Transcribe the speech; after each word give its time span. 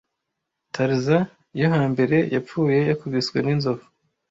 Tarzan 0.73 1.23
yo 1.59 1.67
hambere 1.75 2.17
yapfuye 2.33 2.79
Yakubiswe 2.89 3.37
n'inzovu 3.41 3.85